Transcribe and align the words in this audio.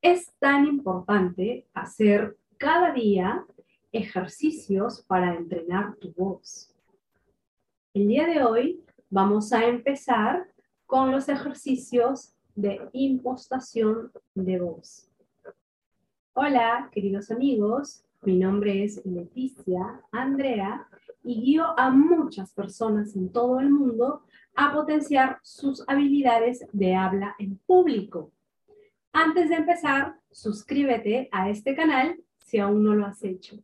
es 0.00 0.32
tan 0.38 0.66
importante 0.66 1.66
hacer 1.74 2.36
cada 2.56 2.92
día 2.92 3.44
ejercicios 3.90 5.02
para 5.02 5.34
entrenar 5.34 5.96
tu 5.96 6.12
voz. 6.12 6.74
El 7.94 8.08
día 8.08 8.26
de 8.26 8.44
hoy 8.44 8.84
vamos 9.10 9.52
a 9.52 9.66
empezar 9.66 10.46
con 10.86 11.10
los 11.10 11.28
ejercicios 11.28 12.34
de 12.54 12.88
impostación 12.92 14.12
de 14.34 14.60
voz. 14.60 15.10
Hola, 16.34 16.88
queridos 16.92 17.30
amigos, 17.30 18.04
mi 18.22 18.38
nombre 18.38 18.84
es 18.84 19.04
Leticia 19.04 20.00
Andrea 20.12 20.86
y 21.24 21.40
guío 21.40 21.78
a 21.78 21.90
muchas 21.90 22.52
personas 22.52 23.16
en 23.16 23.32
todo 23.32 23.58
el 23.58 23.70
mundo 23.70 24.22
a 24.54 24.72
potenciar 24.72 25.38
sus 25.42 25.84
habilidades 25.88 26.66
de 26.72 26.94
habla 26.94 27.34
en 27.38 27.58
público. 27.58 28.32
Antes 29.12 29.48
de 29.48 29.56
empezar, 29.56 30.14
suscríbete 30.30 31.28
a 31.32 31.50
este 31.50 31.74
canal 31.74 32.16
si 32.38 32.58
aún 32.58 32.84
no 32.84 32.94
lo 32.94 33.06
has 33.06 33.22
hecho. 33.24 33.62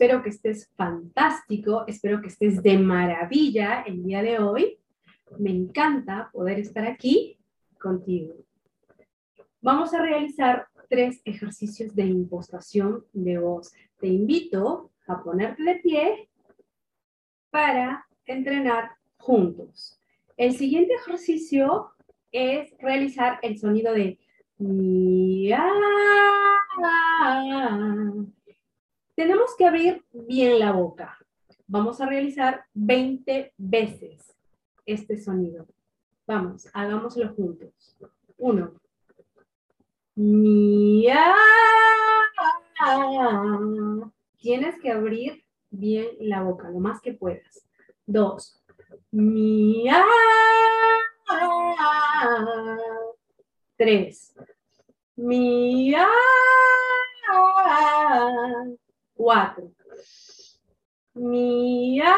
Espero 0.00 0.22
que 0.22 0.28
estés 0.28 0.70
fantástico, 0.76 1.82
espero 1.88 2.22
que 2.22 2.28
estés 2.28 2.62
de 2.62 2.78
maravilla 2.78 3.82
el 3.82 4.04
día 4.04 4.22
de 4.22 4.38
hoy. 4.38 4.78
Me 5.40 5.50
encanta 5.50 6.30
poder 6.32 6.60
estar 6.60 6.86
aquí 6.86 7.36
contigo. 7.80 8.36
Vamos 9.60 9.92
a 9.94 10.00
realizar 10.00 10.68
tres 10.88 11.20
ejercicios 11.24 11.96
de 11.96 12.04
impostación 12.04 13.06
de 13.12 13.38
voz. 13.38 13.72
Te 13.98 14.06
invito 14.06 14.92
a 15.08 15.20
ponerte 15.20 15.64
de 15.64 15.74
pie 15.80 16.28
para 17.50 18.06
entrenar 18.24 18.92
juntos. 19.16 20.00
El 20.36 20.54
siguiente 20.54 20.94
ejercicio 20.94 21.90
es 22.30 22.72
realizar 22.78 23.40
el 23.42 23.58
sonido 23.58 23.92
de 23.92 24.16
tenemos 29.18 29.56
que 29.56 29.66
abrir 29.66 30.04
bien 30.12 30.60
la 30.60 30.70
boca. 30.70 31.18
Vamos 31.66 32.00
a 32.00 32.06
realizar 32.06 32.64
20 32.74 33.52
veces 33.56 34.32
este 34.86 35.20
sonido. 35.20 35.66
Vamos, 36.24 36.68
hagámoslo 36.72 37.34
juntos. 37.34 37.96
Uno. 38.36 38.74
Tienes 44.36 44.78
que 44.80 44.92
abrir 44.92 45.42
bien 45.68 46.06
la 46.20 46.44
boca, 46.44 46.70
lo 46.70 46.78
más 46.78 47.00
que 47.00 47.12
puedas. 47.12 47.66
Dos. 48.06 48.62
Mia. 49.10 50.04
Tres. 53.76 54.32
Mia 55.16 56.06
cuatro. 59.18 59.72
Mia. 61.14 62.14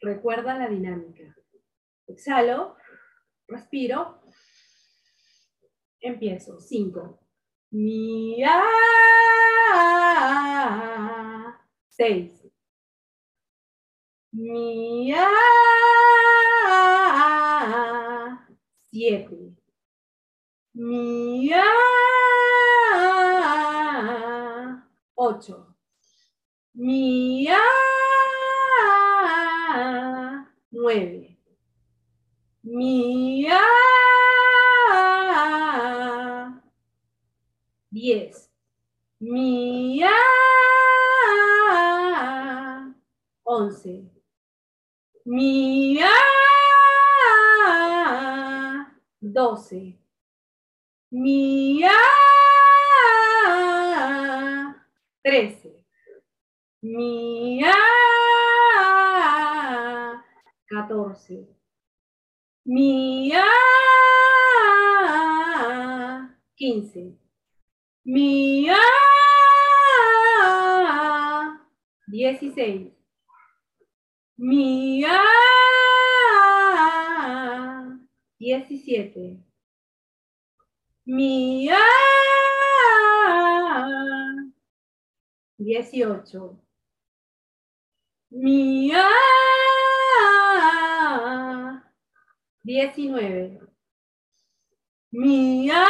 Recuerda 0.00 0.54
la 0.54 0.68
dinámica. 0.68 1.36
Exhalo, 2.06 2.76
respiro, 3.46 4.22
empiezo. 6.00 6.58
Cinco. 6.58 7.20
Mia. 7.70 8.62
Seis. 11.90 12.48
Mia. 14.32 15.28
Siete. 18.90 19.36
Mia. 20.72 21.64
Mia. 26.78 27.58
9. 30.70 31.36
Mia. 32.62 33.60
10. 37.90 38.50
Mia. 39.20 40.14
11. 43.44 44.10
Mia. 45.26 46.06
12. 49.20 49.98
Mia. 51.10 51.90
14. 60.88 61.46
Mia. 62.64 63.44
15. 66.56 67.18
Mia. 68.04 68.76
16. 72.10 72.92
Mia. 74.38 75.18
17. 78.40 79.44
Mia. 81.06 81.78
18. 85.58 86.58
Mia. 88.30 89.47
19. 92.68 93.60
Mia. 95.10 95.86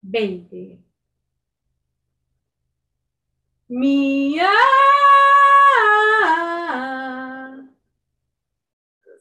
20. 0.00 0.82
Mia. 3.68 4.48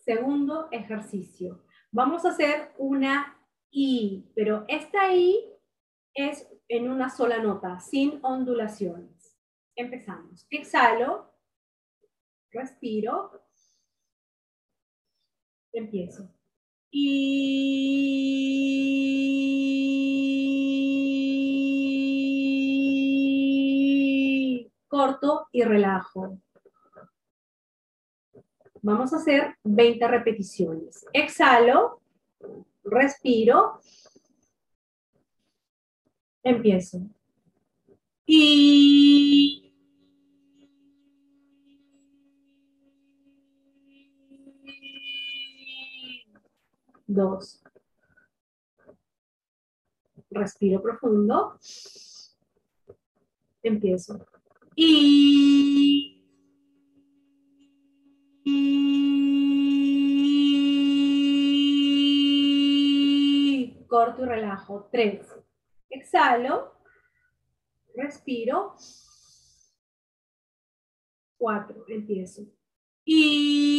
Segundo 0.06 0.70
ejercicio. 0.72 1.66
Vamos 1.92 2.24
a 2.24 2.30
hacer 2.30 2.74
una 2.78 3.38
I, 3.72 4.32
pero 4.34 4.64
esta 4.70 5.14
I 5.14 5.52
es 6.14 6.48
en 6.70 6.90
una 6.90 7.10
sola 7.10 7.40
nota, 7.40 7.82
sin 7.82 8.20
ondulaciones. 8.24 9.38
Empezamos. 9.76 10.48
Exhalo, 10.50 11.34
respiro, 12.52 13.47
empiezo. 15.80 16.30
Y 16.92 17.08
corto 24.88 25.48
y 25.52 25.64
relajo. 25.64 26.40
Vamos 28.82 29.14
a 29.14 29.18
hacer 29.18 29.58
20 29.64 30.08
repeticiones. 30.08 31.06
Exhalo, 31.14 32.02
respiro, 32.84 33.82
Empiezo. 36.48 37.02
Y... 38.26 39.67
dos. 47.08 47.64
Respiro 50.30 50.82
profundo. 50.82 51.58
Empiezo. 53.64 54.26
Y... 54.76 56.14
Corto 63.88 64.24
y 64.24 64.26
relajo. 64.26 64.90
Tres. 64.92 65.28
Exhalo. 65.90 66.74
Respiro. 67.96 68.76
Cuatro. 71.38 71.86
Empiezo. 71.88 72.44
Y 73.06 73.77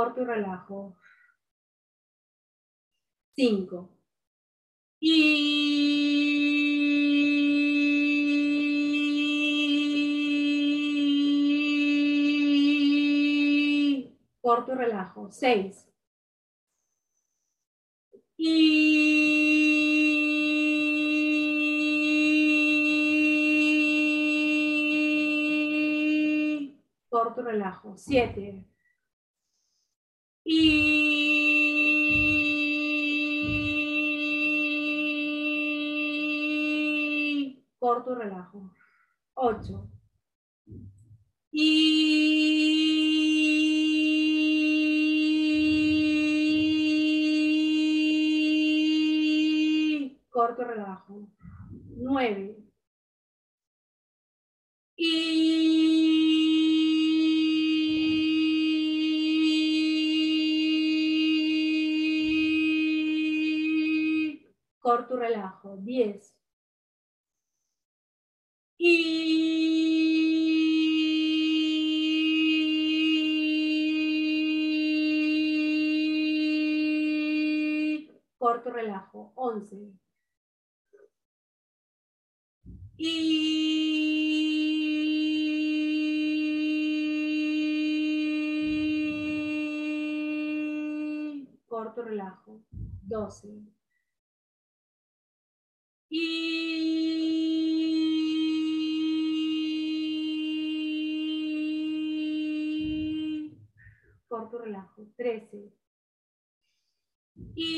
corto 0.00 0.24
relajo. 0.24 0.96
Cinco. 3.36 3.90
Y 4.98 5.10
corto 14.40 14.74
relajo. 14.74 15.30
Seis. 15.30 15.86
Y 18.38 18.70
corto 27.10 27.42
relajo. 27.42 27.98
Siete. 27.98 28.69
Corto 37.80 38.14
relajo. 38.14 38.70
Ocho. 39.34 39.88
Y 41.50 41.70
corto 50.30 50.64
relajo. 50.64 51.28
Nueve. 51.96 52.56
Y 54.96 55.66
corto 64.80 65.16
relajo. 65.16 65.76
Diez. 65.78 66.39
Corto 78.38 78.70
relajo. 78.70 79.32
Once. 79.36 79.76
Y 82.96 83.50
corto 91.66 92.02
relajo. 92.02 92.62
Doce. 93.02 93.62
Y 96.08 96.89
relajo. 104.70 105.06
13. 105.16 105.72
Y 107.56 107.74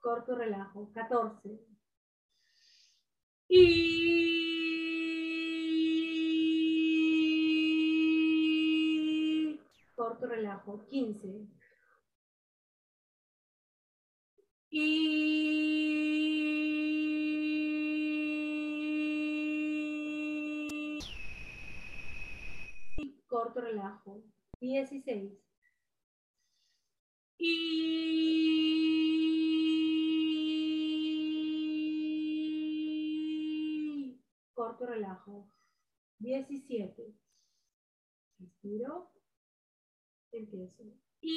corto 0.00 0.36
relajo. 0.36 0.92
14. 0.92 1.60
Y 3.48 3.58
corto 9.96 10.26
relajo. 10.26 10.86
15. 10.88 11.59
corto 23.40 23.60
relajo. 23.62 24.22
16. 24.60 25.32
Y 27.38 27.48
corto 34.52 34.84
relajo. 34.84 35.48
17. 36.18 37.14
Respiro. 38.40 39.10
Empiezo. 40.32 40.84
Y 41.22 41.30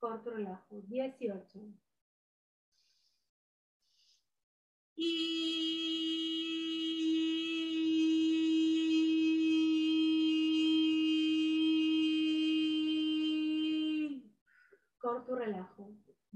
corto 0.00 0.30
relajo. 0.30 0.80
18. 0.88 1.60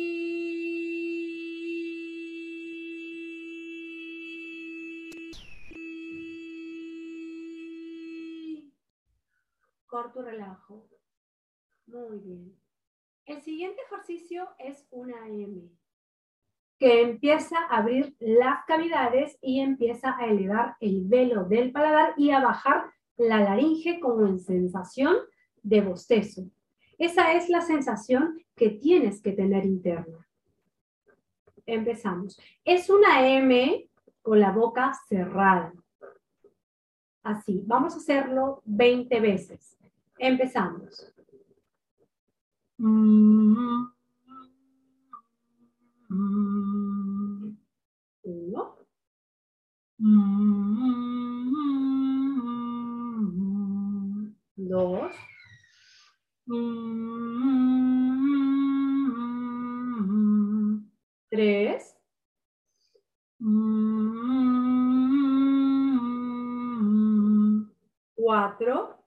corto 9.86 10.22
relajo 10.22 10.88
muy 11.88 12.18
bien. 12.18 12.54
El 13.24 13.40
siguiente 13.40 13.80
ejercicio 13.86 14.48
es 14.58 14.86
una 14.90 15.26
M, 15.26 15.70
que 16.78 17.00
empieza 17.02 17.58
a 17.58 17.78
abrir 17.78 18.14
las 18.20 18.64
cavidades 18.66 19.38
y 19.40 19.60
empieza 19.60 20.16
a 20.18 20.26
elevar 20.26 20.76
el 20.80 21.06
velo 21.06 21.44
del 21.44 21.72
paladar 21.72 22.14
y 22.18 22.30
a 22.30 22.40
bajar 22.40 22.90
la 23.16 23.40
laringe 23.40 24.00
como 24.00 24.26
en 24.26 24.38
sensación 24.38 25.16
de 25.62 25.80
bostezo. 25.80 26.42
Esa 26.98 27.32
es 27.32 27.48
la 27.48 27.62
sensación 27.62 28.38
que 28.54 28.70
tienes 28.70 29.22
que 29.22 29.32
tener 29.32 29.64
interna. 29.64 30.26
Empezamos. 31.64 32.38
Es 32.64 32.90
una 32.90 33.26
M 33.28 33.88
con 34.20 34.40
la 34.40 34.52
boca 34.52 34.92
cerrada. 35.08 35.72
Así. 37.22 37.62
Vamos 37.66 37.94
a 37.94 37.98
hacerlo 37.98 38.62
20 38.64 39.20
veces. 39.20 39.78
Empezamos. 40.18 41.14
Uno. 42.78 43.92
Dos. 54.56 55.16
Tres. 61.30 61.96
Cuatro. 68.14 68.97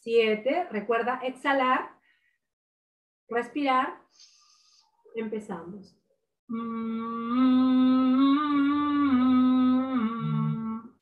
Siete. 0.00 0.68
Recuerda 0.70 1.20
exhalar 1.22 1.94
respirar, 3.28 4.00
empezamos. 5.16 5.96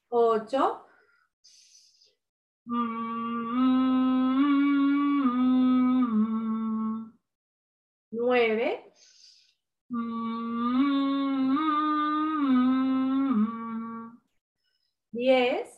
Ocho. 0.09 0.87
Nueve. 8.11 8.93
Diez. 15.23 15.69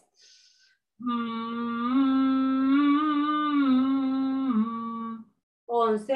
Once. 5.67 6.07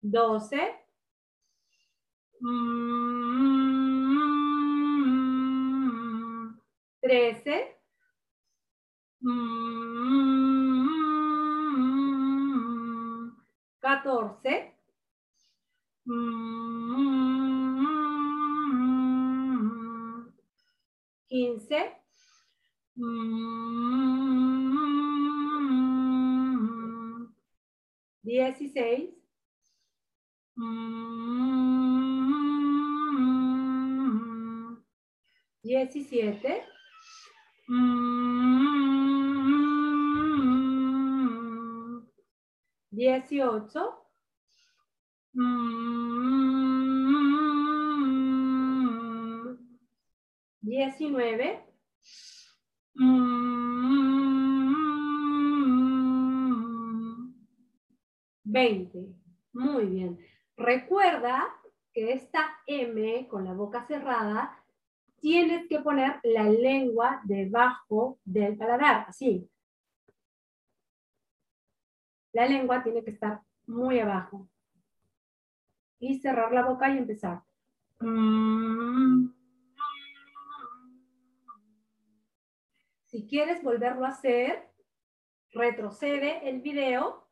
doce, 0.00 0.80
trece, 7.02 7.76
catorce, 13.80 14.69
16. 28.22 29.14
Diecisiete. 35.62 36.64
Dieciocho. 42.90 44.06
Diecinueve. 50.60 51.64
Veinte. 58.50 59.06
Muy 59.52 59.86
bien. 59.86 60.18
Recuerda 60.56 61.48
que 61.92 62.12
esta 62.12 62.58
M 62.66 63.26
con 63.28 63.44
la 63.44 63.52
boca 63.52 63.86
cerrada 63.86 64.56
tienes 65.20 65.68
que 65.68 65.80
poner 65.80 66.20
la 66.22 66.44
lengua 66.44 67.20
debajo 67.24 68.18
del 68.24 68.56
paladar, 68.56 69.06
así. 69.08 69.48
La 72.32 72.46
lengua 72.46 72.82
tiene 72.82 73.04
que 73.04 73.10
estar 73.10 73.40
muy 73.66 73.98
abajo. 73.98 74.48
Y 75.98 76.18
cerrar 76.20 76.52
la 76.52 76.64
boca 76.64 76.90
y 76.90 76.98
empezar. 76.98 77.42
Si 83.06 83.26
quieres 83.26 83.62
volverlo 83.62 84.06
a 84.06 84.10
hacer, 84.10 84.70
retrocede 85.52 86.48
el 86.48 86.62
video 86.62 87.29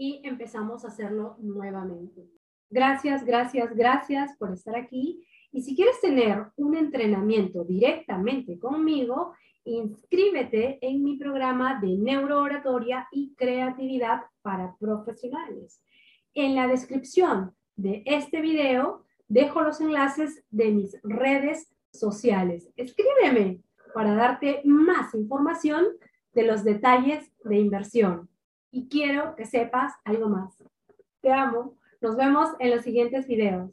y 0.00 0.22
empezamos 0.24 0.82
a 0.82 0.88
hacerlo 0.88 1.36
nuevamente. 1.40 2.26
Gracias, 2.70 3.22
gracias, 3.22 3.76
gracias 3.76 4.34
por 4.38 4.50
estar 4.50 4.74
aquí. 4.74 5.22
Y 5.52 5.60
si 5.60 5.76
quieres 5.76 6.00
tener 6.00 6.46
un 6.56 6.74
entrenamiento 6.74 7.64
directamente 7.64 8.58
conmigo, 8.58 9.34
inscríbete 9.64 10.78
en 10.80 11.04
mi 11.04 11.18
programa 11.18 11.78
de 11.82 11.98
neurooratoria 11.98 13.08
y 13.12 13.34
creatividad 13.34 14.22
para 14.40 14.74
profesionales. 14.80 15.84
En 16.32 16.54
la 16.54 16.66
descripción 16.66 17.54
de 17.76 18.02
este 18.06 18.40
video 18.40 19.04
dejo 19.28 19.60
los 19.60 19.82
enlaces 19.82 20.42
de 20.48 20.70
mis 20.70 20.96
redes 21.02 21.70
sociales. 21.92 22.70
Escríbeme 22.74 23.60
para 23.92 24.14
darte 24.14 24.62
más 24.64 25.12
información 25.12 25.88
de 26.32 26.44
los 26.44 26.64
detalles 26.64 27.30
de 27.44 27.58
inversión 27.58 28.29
y 28.70 28.88
quiero 28.88 29.34
que 29.36 29.46
sepas 29.46 29.94
algo 30.04 30.28
más. 30.28 30.54
Te 31.20 31.32
amo. 31.32 31.76
Nos 32.00 32.16
vemos 32.16 32.48
en 32.58 32.70
los 32.70 32.82
siguientes 32.82 33.26
videos. 33.26 33.70